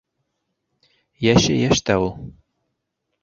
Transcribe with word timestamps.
Йәше- 1.27 1.57
йәш 1.65 1.83
тә 1.91 1.97
ул... 2.05 2.09